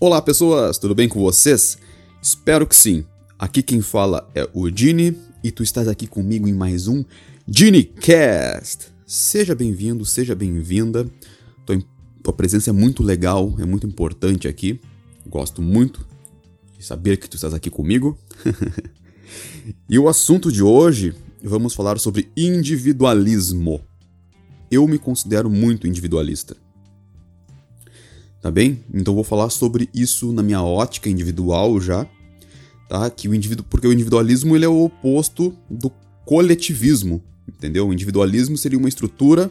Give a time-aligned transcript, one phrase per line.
[0.00, 1.76] Olá pessoas, tudo bem com vocês?
[2.22, 3.04] Espero que sim.
[3.36, 7.04] Aqui quem fala é o Dini e tu estás aqui comigo em mais um
[7.48, 8.92] DiniCast.
[9.04, 11.04] Seja bem-vindo, seja bem-vinda.
[12.22, 14.80] Tua presença é muito legal, é muito importante aqui.
[15.26, 16.06] Gosto muito
[16.78, 18.16] de saber que tu estás aqui comigo.
[19.90, 21.12] e o assunto de hoje,
[21.42, 23.80] vamos falar sobre individualismo.
[24.70, 26.56] Eu me considero muito individualista
[28.40, 28.84] tá bem?
[28.92, 32.06] Então vou falar sobre isso na minha ótica individual já,
[32.88, 33.08] tá?
[33.10, 35.90] Que o indivíduo, porque o individualismo ele é o oposto do
[36.24, 37.88] coletivismo, entendeu?
[37.88, 39.50] O individualismo seria uma estrutura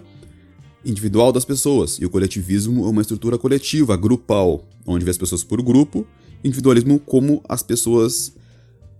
[0.85, 5.43] individual das pessoas e o coletivismo é uma estrutura coletiva, grupal, onde vê as pessoas
[5.43, 6.07] por grupo,
[6.43, 8.33] individualismo como as pessoas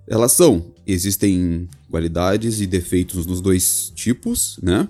[0.07, 0.65] elas são.
[0.85, 4.87] Existem qualidades e defeitos nos dois tipos, né?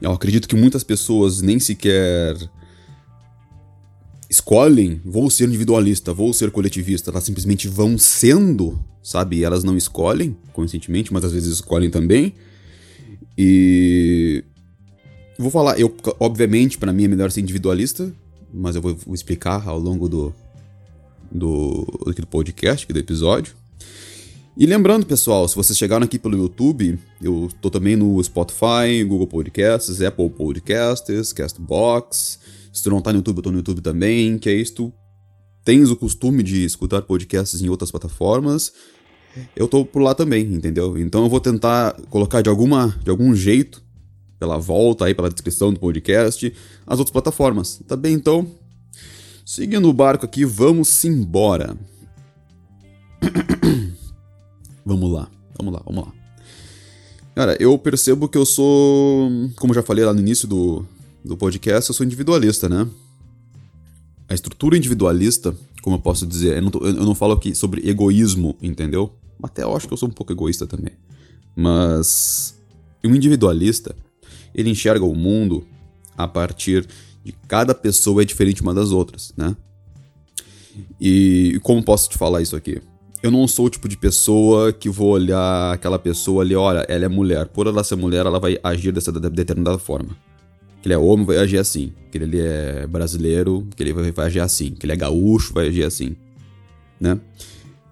[0.00, 2.36] Eu acredito que muitas pessoas nem sequer
[4.36, 9.42] escolhem, vou ser individualista, vou ser coletivista, elas simplesmente vão sendo, sabe?
[9.42, 12.34] Elas não escolhem conscientemente, mas às vezes escolhem também.
[13.36, 14.44] E
[15.38, 18.12] vou falar, eu obviamente para mim é melhor ser individualista,
[18.52, 20.34] mas eu vou, vou explicar ao longo do
[21.30, 21.84] do
[22.16, 23.54] do podcast, do episódio.
[24.56, 29.26] E lembrando, pessoal, se vocês chegaram aqui pelo YouTube, eu tô também no Spotify, Google
[29.26, 32.38] Podcasts, Apple Podcasts, Castbox,
[32.76, 34.92] se tu não tá no YouTube, eu tô no YouTube também, que é isso,
[35.64, 38.70] tens o costume de escutar podcasts em outras plataformas,
[39.56, 40.98] eu tô por lá também, entendeu?
[40.98, 43.82] Então eu vou tentar colocar de alguma de algum jeito
[44.38, 46.52] pela volta aí pela descrição do podcast
[46.86, 47.80] as outras plataformas.
[47.88, 48.46] Tá bem então?
[49.44, 51.76] Seguindo o barco aqui, vamos embora.
[54.84, 55.30] vamos lá.
[55.58, 56.12] Vamos lá, vamos lá.
[57.34, 60.86] Cara, eu percebo que eu sou, como já falei lá no início do,
[61.26, 62.88] do podcast, eu sou individualista, né?
[64.28, 67.88] A estrutura individualista, como eu posso dizer, eu não, tô, eu não falo aqui sobre
[67.88, 69.12] egoísmo, entendeu?
[69.42, 70.92] Até eu acho que eu sou um pouco egoísta também.
[71.54, 72.56] Mas
[73.04, 73.94] um individualista,
[74.54, 75.66] ele enxerga o mundo
[76.16, 76.86] a partir
[77.24, 79.56] de cada pessoa é diferente uma das outras, né?
[81.00, 82.80] E como posso te falar isso aqui?
[83.22, 87.04] Eu não sou o tipo de pessoa que vou olhar aquela pessoa ali, olha, ela
[87.04, 87.46] é mulher.
[87.48, 90.16] Por ela ser mulher, ela vai agir dessa determinada forma
[90.86, 91.92] que ele é homem, vai agir assim.
[92.12, 94.70] Que ele é brasileiro, que ele vai agir assim.
[94.70, 96.14] Que ele é gaúcho, vai agir assim.
[97.00, 97.18] Né?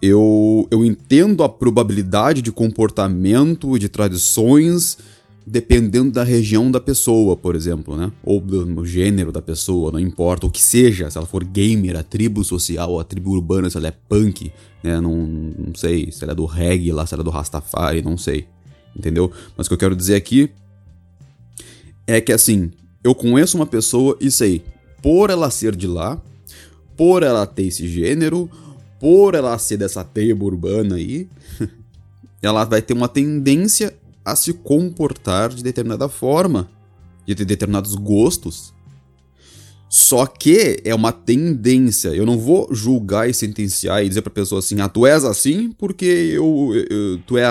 [0.00, 4.96] Eu, eu entendo a probabilidade de comportamento, de tradições,
[5.44, 8.12] dependendo da região da pessoa, por exemplo, né?
[8.22, 11.10] Ou do gênero da pessoa, não importa o que seja.
[11.10, 14.52] Se ela for gamer, a tribo social, a tribo urbana, se ela é punk,
[14.84, 15.00] né?
[15.00, 18.16] Não, não sei, se ela é do reggae lá, se ela é do Rastafari, não
[18.16, 18.46] sei.
[18.96, 19.32] Entendeu?
[19.56, 20.50] Mas o que eu quero dizer aqui
[22.06, 22.70] é que assim,
[23.04, 24.64] eu conheço uma pessoa e sei,
[25.02, 26.20] por ela ser de lá,
[26.96, 28.50] por ela ter esse gênero,
[28.98, 31.28] por ela ser dessa tribo urbana aí,
[32.40, 33.94] ela vai ter uma tendência
[34.24, 36.70] a se comportar de determinada forma,
[37.26, 38.72] de ter determinados gostos.
[39.86, 42.08] Só que é uma tendência.
[42.08, 45.70] Eu não vou julgar e sentenciar e dizer pra pessoa assim: ah, tu és assim
[45.70, 47.44] porque eu, eu tu é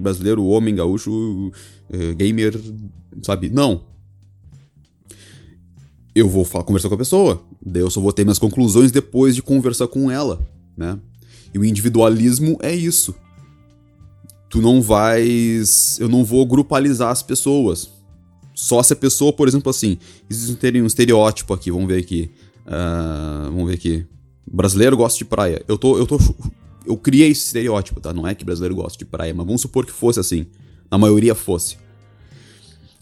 [0.00, 1.50] brasileiro, homem, gaúcho,
[1.90, 2.60] eh, gamer,
[3.22, 3.48] sabe?
[3.48, 3.95] Não
[6.16, 7.42] eu vou falar, conversar com a pessoa.
[7.64, 10.98] Daí eu só vou ter minhas conclusões depois de conversar com ela, né?
[11.52, 13.14] E o individualismo é isso.
[14.48, 15.98] Tu não vais.
[16.00, 17.90] Eu não vou grupalizar as pessoas.
[18.54, 19.98] Só se a pessoa, por exemplo, assim.
[20.30, 22.30] Existe um estereótipo aqui, vamos ver aqui.
[22.66, 24.06] Uh, vamos ver aqui.
[24.50, 25.62] Brasileiro gosta de praia.
[25.68, 25.98] Eu tô.
[25.98, 26.18] Eu tô.
[26.86, 28.14] Eu criei esse estereótipo, tá?
[28.14, 30.46] Não é que brasileiro gosta de praia, mas vamos supor que fosse assim.
[30.90, 31.76] Na maioria fosse.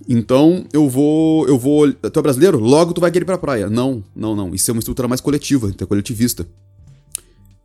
[0.09, 1.47] Então eu vou.
[1.49, 1.93] Eu vou.
[1.93, 2.59] Tu é brasileiro?
[2.59, 3.71] Logo tu vai querer ir pra praia.
[3.71, 4.55] Não, não, não.
[4.55, 6.47] Isso é uma estrutura mais coletiva, então é coletivista.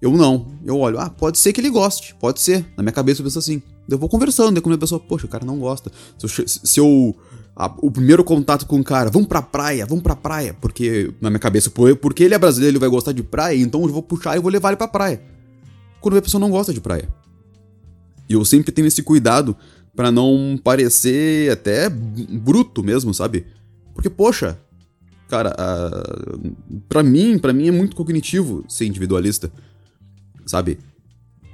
[0.02, 0.48] Eu não.
[0.66, 2.66] Eu olho, ah, pode ser que ele goste, pode ser.
[2.78, 3.62] Na minha cabeça eu penso assim.
[3.88, 5.92] Eu vou conversando, daí quando a pessoa, poxa, o cara não gosta.
[6.18, 6.48] Se eu.
[6.48, 7.16] Se eu
[7.60, 10.54] a, o primeiro contato com o cara, vamos pra praia, vamos pra praia.
[10.54, 13.90] Porque, na minha cabeça, porque ele é brasileiro, ele vai gostar de praia, então eu
[13.90, 15.22] vou puxar e vou levar ele pra praia.
[16.00, 17.10] Quando a pessoa não gosta de praia.
[18.30, 19.58] E eu sempre tenho esse cuidado
[19.96, 23.46] para não parecer até bruto mesmo, sabe?
[23.94, 24.60] Porque, poxa,
[25.28, 29.52] cara, uh, para mim, para mim é muito cognitivo ser individualista,
[30.46, 30.80] sabe?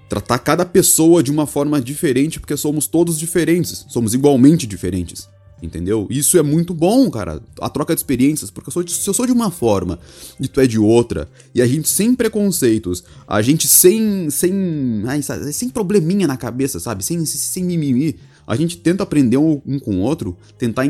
[0.08, 5.28] Tratar cada pessoa de uma forma diferente, porque somos todos diferentes, somos igualmente diferentes.
[5.62, 6.06] Entendeu?
[6.10, 7.42] Isso é muito bom, cara.
[7.62, 9.98] A troca de experiências, porque eu sou de, se eu sou de uma forma
[10.40, 14.30] e tu é de outra, e a gente sem preconceitos, a gente sem.
[14.30, 15.04] sem.
[15.08, 17.04] Ai, sabe, sem probleminha na cabeça, sabe?
[17.04, 18.16] Sem, sem mimimi
[18.48, 20.86] a gente tenta aprender um, um com o outro, tentar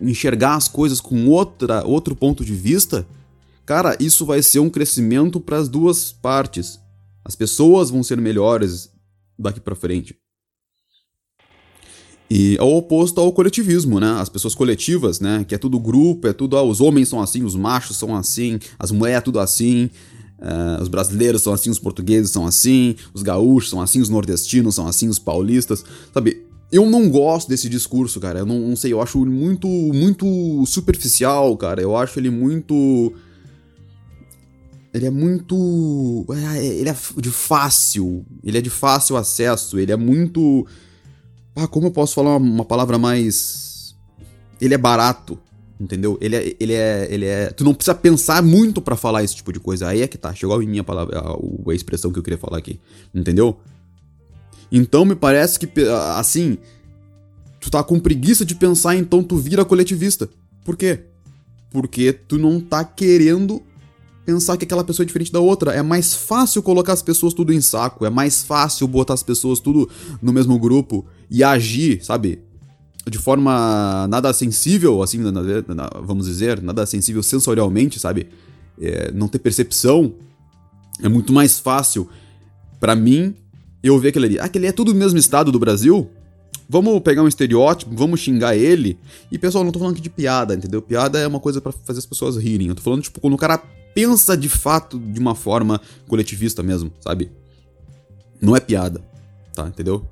[0.00, 3.06] enxergar as coisas com outra, outro ponto de vista,
[3.66, 6.80] cara, isso vai ser um crescimento para as duas partes.
[7.24, 8.90] As pessoas vão ser melhores
[9.38, 10.16] daqui para frente.
[12.36, 14.10] E ao oposto ao coletivismo, né?
[14.18, 15.44] As pessoas coletivas, né?
[15.46, 16.56] Que é tudo grupo, é tudo.
[16.56, 19.88] Ah, os homens são assim, os machos são assim, as mulheres é tudo assim,
[20.40, 24.74] uh, os brasileiros são assim, os portugueses são assim, os gaúchos são assim, os nordestinos
[24.74, 25.84] são assim, os paulistas.
[26.12, 26.44] Sabe?
[26.72, 28.40] Eu não gosto desse discurso, cara.
[28.40, 31.80] Eu não, não sei, eu acho ele muito, muito superficial, cara.
[31.80, 33.12] Eu acho ele muito.
[34.92, 36.26] Ele é muito.
[36.52, 38.26] É, ele é de fácil.
[38.42, 39.78] Ele é de fácil acesso.
[39.78, 40.66] Ele é muito
[41.56, 43.94] ah, como eu posso falar uma, palavra mais.
[44.60, 45.38] Ele é barato,
[45.80, 46.18] entendeu?
[46.20, 47.50] Ele é, ele é, ele é.
[47.50, 49.88] Tu não precisa pensar muito para falar esse tipo de coisa.
[49.88, 50.34] Aí é que tá.
[50.34, 52.80] Chegou em minha palavra, a, a expressão que eu queria falar aqui,
[53.14, 53.58] entendeu?
[54.70, 55.68] Então me parece que
[56.16, 56.58] assim,
[57.60, 60.28] tu tá com preguiça de pensar, então tu vira coletivista.
[60.64, 61.00] Por quê?
[61.70, 63.62] Porque tu não tá querendo
[64.24, 65.72] pensar que aquela pessoa é diferente da outra.
[65.72, 69.60] É mais fácil colocar as pessoas tudo em saco, é mais fácil botar as pessoas
[69.60, 69.88] tudo
[70.20, 72.40] no mesmo grupo e agir, sabe?
[73.08, 75.22] De forma nada sensível, assim,
[76.02, 78.28] vamos dizer, nada sensível sensorialmente, sabe?
[78.80, 80.14] É, não ter percepção.
[81.02, 82.08] É muito mais fácil
[82.80, 83.34] para mim
[83.82, 84.38] eu ver aquele ali.
[84.38, 86.08] Ah, aquele é tudo no mesmo estado do Brasil?
[86.66, 88.98] Vamos pegar um estereótipo, vamos xingar ele.
[89.30, 90.80] E pessoal, não tô falando aqui de piada, entendeu?
[90.80, 92.68] Piada é uma coisa para fazer as pessoas rirem.
[92.68, 93.62] Eu tô falando, tipo, quando o cara
[93.94, 97.30] pensa de fato de uma forma coletivista mesmo, sabe?
[98.40, 99.00] Não é piada,
[99.54, 99.66] tá?
[99.68, 100.04] Entendeu?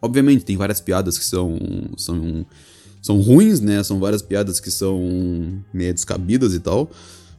[0.00, 1.58] Obviamente, tem várias piadas que são,
[1.96, 2.46] são,
[3.02, 3.82] são ruins, né?
[3.82, 6.90] São várias piadas que são meio descabidas e tal.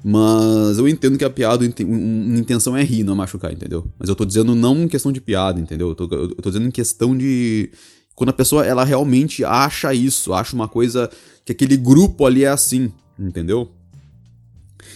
[0.03, 3.87] Mas eu entendo que a piada, a intenção é rir, não machucar, entendeu?
[3.97, 5.89] Mas eu tô dizendo não em questão de piada, entendeu?
[5.89, 7.71] Eu tô, eu tô dizendo em questão de.
[8.13, 11.09] Quando a pessoa ela realmente acha isso, acha uma coisa
[11.43, 13.71] que aquele grupo ali é assim, entendeu?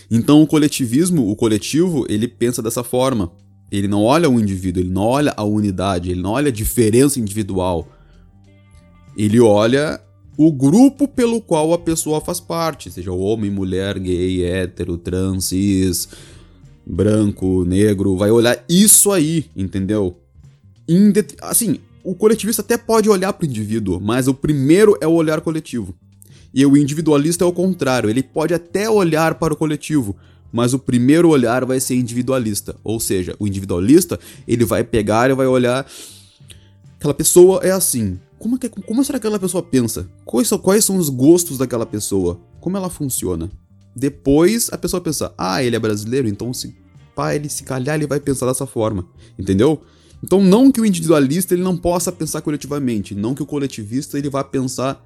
[0.10, 3.32] Então o coletivismo, o coletivo, ele pensa dessa forma.
[3.72, 7.20] Ele não olha o indivíduo, ele não olha a unidade, ele não olha a diferença
[7.20, 7.88] individual.
[9.16, 10.02] Ele olha
[10.36, 16.08] o grupo pelo qual a pessoa faz parte, seja homem, mulher, gay, hétero, trans, cis,
[16.86, 20.18] branco, negro, vai olhar isso aí, entendeu?
[21.42, 25.42] Assim, o coletivista até pode olhar para o indivíduo, mas o primeiro é o olhar
[25.42, 25.94] coletivo.
[26.54, 30.16] E o individualista é o contrário, ele pode até olhar para o coletivo,
[30.52, 32.76] mas o primeiro olhar vai ser individualista.
[32.84, 35.86] Ou seja, o individualista, ele vai pegar e vai olhar
[37.00, 38.20] aquela pessoa é assim.
[38.38, 40.10] Como, é que, como será que aquela pessoa pensa?
[40.26, 42.40] Quais são, quais são os gostos daquela pessoa?
[42.60, 43.50] Como ela funciona?
[43.96, 46.76] Depois a pessoa pensa, ah, ele é brasileiro, então se
[47.16, 49.06] pá, ele se calhar ele vai pensar dessa forma,
[49.38, 49.82] entendeu?
[50.24, 54.30] Então não que o individualista ele não possa pensar coletivamente, não que o coletivista ele
[54.30, 55.06] vá pensar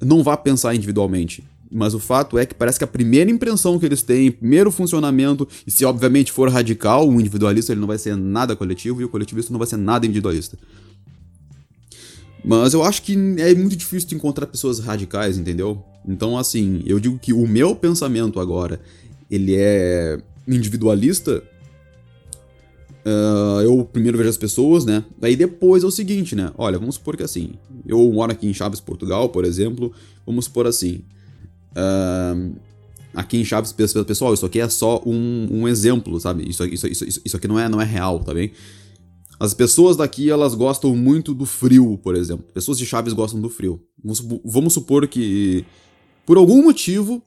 [0.00, 1.44] não vá pensar individualmente.
[1.70, 5.48] Mas o fato é que parece que a primeira impressão que eles têm, primeiro funcionamento,
[5.66, 9.08] e se obviamente for radical, o individualista ele não vai ser nada coletivo e o
[9.08, 10.56] coletivista não vai ser nada individualista.
[12.44, 15.82] Mas eu acho que é muito difícil de encontrar pessoas radicais, entendeu?
[16.06, 18.80] Então, assim, eu digo que o meu pensamento agora,
[19.30, 21.42] ele é individualista
[23.06, 25.04] Uh, eu primeiro vejo as pessoas, né?
[25.18, 26.50] Daí depois é o seguinte, né?
[26.56, 27.50] Olha, vamos supor que assim,
[27.86, 29.92] eu moro aqui em Chaves, Portugal, por exemplo.
[30.24, 31.02] Vamos supor assim.
[31.72, 32.56] Uh,
[33.12, 36.48] aqui em Chaves, pessoal, isso aqui é só um, um exemplo, sabe?
[36.48, 38.52] Isso, isso, isso, isso aqui não é, não é real, tá bem?
[39.38, 42.46] As pessoas daqui, elas gostam muito do frio, por exemplo.
[42.54, 43.82] Pessoas de Chaves gostam do frio.
[44.02, 45.64] Vamos, vamos supor que,
[46.24, 47.22] por algum motivo,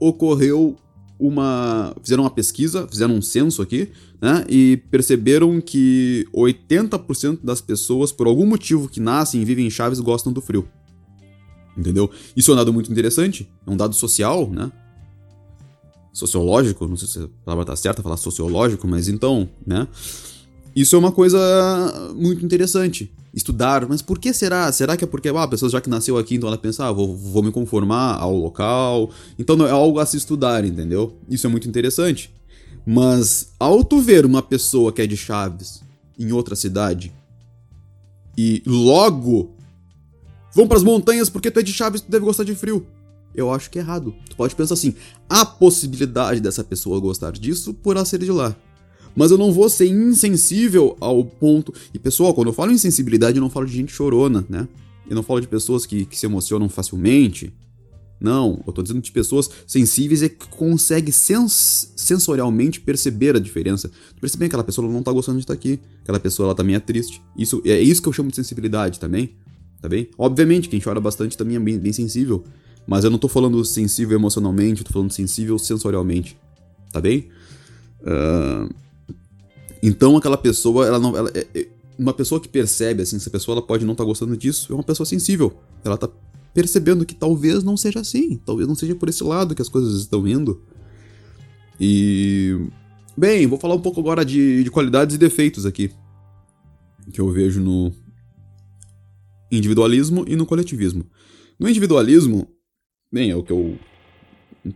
[0.00, 0.76] ocorreu
[1.20, 1.94] uma.
[2.02, 4.44] fizeram uma pesquisa, fizeram um censo aqui, né?
[4.48, 10.00] E perceberam que 80% das pessoas, por algum motivo que nascem e vivem em Chaves,
[10.00, 10.66] gostam do frio.
[11.76, 12.10] Entendeu?
[12.34, 14.72] Isso é um dado muito interessante, é um dado social, né?
[16.12, 19.86] Sociológico, não sei se a palavra tá certa falar sociológico, mas então, né?
[20.74, 21.38] Isso é uma coisa
[22.14, 23.12] muito interessante.
[23.32, 24.70] Estudar, mas por que será?
[24.72, 26.92] Será que é porque ah, a pessoa já que nasceu aqui, então ela pensa, ah,
[26.92, 29.10] vou, vou me conformar ao local.
[29.38, 31.16] Então não é algo a se estudar, entendeu?
[31.28, 32.32] Isso é muito interessante.
[32.84, 35.80] Mas ao tu ver uma pessoa que é de Chaves
[36.18, 37.12] em outra cidade
[38.36, 39.54] e logo
[40.54, 42.84] vão para as montanhas porque tu é de Chaves, tu deve gostar de frio.
[43.32, 44.12] Eu acho que é errado.
[44.28, 44.94] Tu pode pensar assim:
[45.28, 48.56] a possibilidade dessa pessoa gostar disso por ela ser de lá
[49.14, 51.72] mas eu não vou ser insensível ao ponto.
[51.92, 54.68] E pessoal, quando eu falo insensibilidade, eu não falo de gente chorona, né?
[55.08, 57.52] Eu não falo de pessoas que, que se emocionam facilmente.
[58.20, 63.90] Não, eu tô dizendo de pessoas sensíveis e que conseguem sens sensorialmente perceber a diferença.
[64.20, 66.80] Perceber que aquela pessoa não tá gostando de estar aqui, aquela pessoa ela também é
[66.80, 67.22] triste.
[67.36, 69.34] Isso é isso que eu chamo de sensibilidade também,
[69.80, 70.08] tá bem?
[70.18, 72.44] Obviamente, quem chora bastante também é bem, bem sensível,
[72.86, 76.36] mas eu não tô falando sensível emocionalmente, eu tô falando sensível sensorialmente.
[76.92, 77.28] tá bem?
[78.02, 78.68] Uh,
[79.82, 81.16] então aquela pessoa, ela não.
[81.16, 81.68] Ela, é, é,
[81.98, 84.74] uma pessoa que percebe, assim, essa pessoa ela pode não estar tá gostando disso, é
[84.74, 85.54] uma pessoa sensível.
[85.84, 86.08] Ela tá
[86.54, 90.00] percebendo que talvez não seja assim, talvez não seja por esse lado que as coisas
[90.00, 90.62] estão indo.
[91.78, 92.58] E.
[93.16, 95.90] Bem, vou falar um pouco agora de, de qualidades e defeitos aqui.
[97.12, 97.92] Que eu vejo no
[99.50, 101.04] individualismo e no coletivismo.
[101.58, 102.48] No individualismo,
[103.12, 103.78] bem, é o que eu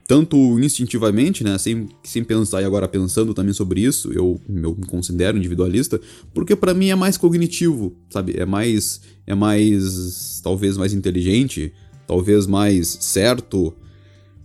[0.07, 4.87] tanto instintivamente, né, sem, sem pensar e agora pensando também sobre isso, eu, eu me
[4.87, 6.01] considero individualista,
[6.33, 8.35] porque para mim é mais cognitivo, sabe?
[8.37, 11.73] É mais é mais talvez mais inteligente,
[12.07, 13.75] talvez mais certo,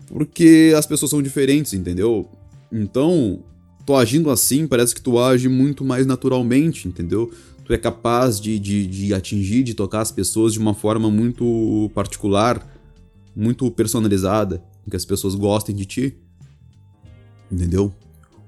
[0.08, 2.28] porque as pessoas são diferentes, entendeu?
[2.72, 3.42] Então,
[3.86, 7.32] tu agindo assim, parece que tu age muito mais naturalmente, entendeu?
[7.64, 11.90] Tu é capaz de, de, de atingir, de tocar as pessoas de uma forma muito
[11.94, 12.68] particular,
[13.36, 16.18] muito personalizada que as pessoas gostem de ti.
[17.52, 17.94] Entendeu?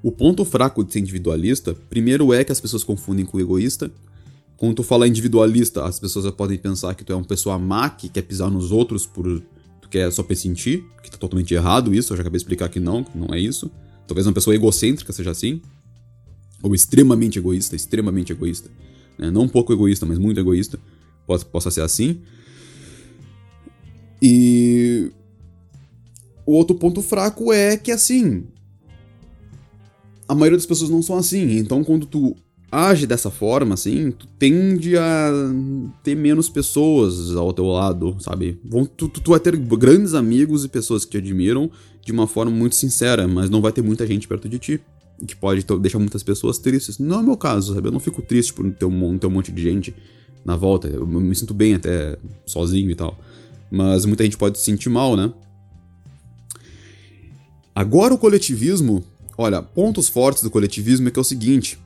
[0.04, 3.92] O ponto fraco de ser individualista, primeiro é que as pessoas confundem com egoísta.
[4.58, 8.10] Quando tu fala individualista, as pessoas podem pensar que tu é uma pessoa má, que
[8.10, 9.42] quer pisar nos outros por
[9.82, 12.80] tu quer só pensar que tá totalmente errado isso, eu já acabei de explicar que
[12.80, 13.72] não, que não é isso.
[14.08, 15.62] Talvez uma pessoa egocêntrica seja assim.
[16.62, 18.70] Ou extremamente egoísta, extremamente egoísta.
[19.18, 19.32] Né?
[19.32, 20.80] Não um pouco egoísta, mas muito egoísta.
[21.52, 22.22] Possa ser assim.
[24.22, 25.12] E
[26.46, 28.46] o outro ponto fraco é que, assim.
[30.28, 31.58] A maioria das pessoas não são assim.
[31.58, 32.36] Então, quando tu
[32.72, 35.30] age dessa forma, assim, tu tende a
[36.04, 38.58] ter menos pessoas ao teu lado, sabe?
[38.96, 41.70] Tu, tu, tu vai ter grandes amigos e pessoas que te admiram
[42.04, 44.82] de uma forma muito sincera, mas não vai ter muita gente perto de ti.
[45.28, 46.98] Que pode deixar muitas pessoas tristes.
[46.98, 47.90] Não é o meu caso, sabe?
[47.90, 49.94] Eu não fico triste por ter um, ter um monte de gente
[50.44, 50.88] na volta.
[50.88, 53.20] Eu me sinto bem até sozinho e tal.
[53.70, 55.32] Mas muita gente pode se sentir mal, né?
[57.74, 59.04] Agora o coletivismo,
[59.38, 61.80] olha, pontos fortes do coletivismo é que é o seguinte,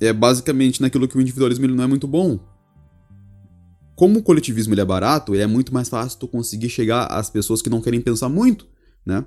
[0.00, 2.38] é basicamente naquilo que o individualismo ele não é muito bom.
[3.94, 7.30] Como o coletivismo ele é barato, ele é muito mais fácil tu conseguir chegar às
[7.30, 8.66] pessoas que não querem pensar muito,
[9.04, 9.24] né?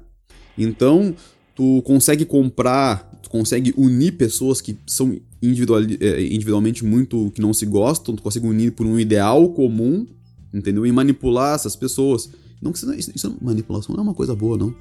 [0.58, 1.16] Então,
[1.56, 7.54] tu consegue comprar, tu consegue unir pessoas que são individual, é, individualmente muito que não
[7.54, 10.06] se gostam, tu consegue unir por um ideal comum,
[10.54, 10.86] entendeu?
[10.86, 12.30] E manipular essas pessoas.
[12.62, 14.74] Não isso, isso manipulação não é uma coisa boa, não.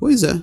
[0.00, 0.42] Pois é.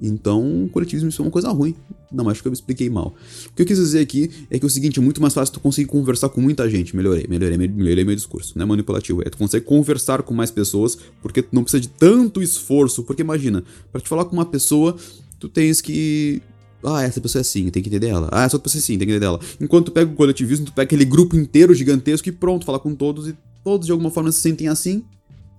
[0.00, 1.74] Então, coletivismo isso é uma coisa ruim.
[2.12, 3.14] Não, acho que eu me expliquei mal.
[3.46, 5.52] O que eu quis dizer aqui é que é o seguinte, é muito mais fácil
[5.54, 6.94] tu conseguir conversar com muita gente.
[6.94, 8.52] Melhorei, melhorei, melhorei meu discurso.
[8.56, 11.88] Não é manipulativo, é tu consegue conversar com mais pessoas porque tu não precisa de
[11.88, 13.02] tanto esforço.
[13.02, 14.96] Porque imagina, para te falar com uma pessoa,
[15.40, 16.40] tu tens que
[16.84, 18.28] ah, essa pessoa é assim, tem que entender ela.
[18.30, 19.40] Ah, essa outra pessoa é assim, tem que entender ela.
[19.60, 22.94] Enquanto tu pega o coletivismo, tu pega aquele grupo inteiro gigantesco e pronto, fala com
[22.94, 25.02] todos e todos de alguma forma se sentem assim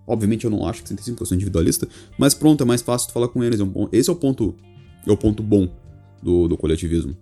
[0.09, 1.87] Obviamente eu não acho que 105 porque eu sou individualista,
[2.17, 3.59] mas pronto, é mais fácil tu falar com eles.
[3.59, 4.55] É um esse é o ponto,
[5.05, 5.69] é o ponto bom
[6.21, 7.15] do, do coletivismo.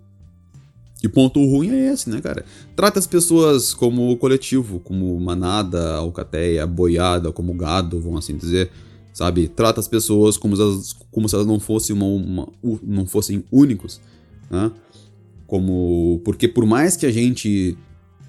[1.02, 2.46] E ponto ruim é esse, né, cara?
[2.74, 8.70] Trata as pessoas como coletivo, como manada, alcateia, boiada, como gado, vamos assim dizer,
[9.12, 9.48] sabe?
[9.48, 12.48] Trata as pessoas como se elas, como se elas não fossem uma, uma,
[12.82, 14.00] não fossem únicos,
[14.50, 14.72] né?
[15.46, 17.76] Como porque por mais que a gente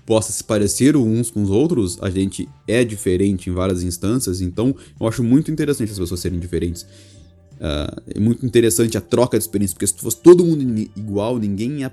[0.10, 4.76] possa se parecer uns com os outros, a gente é diferente em várias instâncias, então
[5.00, 6.82] eu acho muito interessante as pessoas serem diferentes.
[6.82, 11.82] Uh, é muito interessante a troca de experiência, porque se fosse todo mundo igual, ninguém
[11.82, 11.92] ia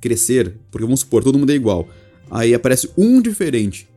[0.00, 0.54] crescer.
[0.70, 1.88] Porque vamos supor, todo mundo é igual.
[2.30, 3.88] Aí aparece um diferente.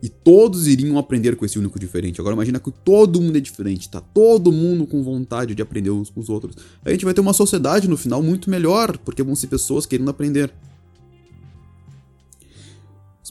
[0.00, 2.20] E todos iriam aprender com esse único diferente.
[2.20, 6.08] Agora imagina que todo mundo é diferente, tá todo mundo com vontade de aprender uns
[6.08, 6.56] com os outros.
[6.84, 10.10] A gente vai ter uma sociedade no final muito melhor, porque vão ser pessoas querendo
[10.10, 10.52] aprender.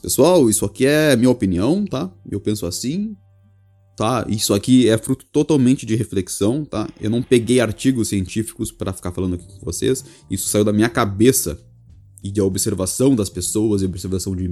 [0.04, 2.12] Pessoal, isso aqui é minha opinião, tá?
[2.30, 3.16] Eu penso assim,
[3.96, 4.26] tá?
[4.28, 6.86] Isso aqui é fruto totalmente de reflexão, tá?
[7.00, 10.04] Eu não peguei artigos científicos para ficar falando aqui com vocês.
[10.30, 11.58] Isso saiu da minha cabeça
[12.22, 14.46] e de observação das pessoas, e observação de,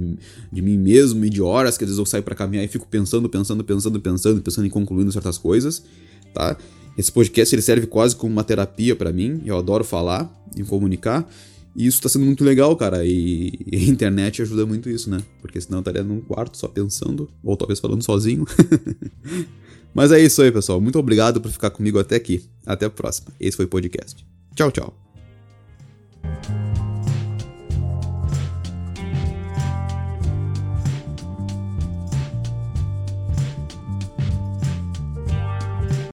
[0.51, 2.87] de mim mesmo e de horas que às vezes eu saio para caminhar e fico
[2.87, 5.83] pensando, pensando, pensando, pensando, pensando em concluindo certas coisas,
[6.33, 6.57] tá?
[6.97, 9.39] Esse podcast ele serve quase como uma terapia para mim.
[9.45, 11.29] Eu adoro falar e comunicar.
[11.75, 13.03] E isso tá sendo muito legal, cara.
[13.05, 15.19] E, a internet ajuda muito isso, né?
[15.41, 18.45] Porque senão eu estaria num quarto só pensando, ou talvez falando sozinho.
[19.93, 20.81] Mas é isso aí, pessoal.
[20.81, 22.43] Muito obrigado por ficar comigo até aqui.
[22.65, 23.29] Até a próxima.
[23.39, 24.25] Esse foi o podcast.
[24.55, 25.12] Tchau, tchau.